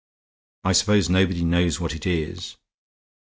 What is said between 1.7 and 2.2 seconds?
what it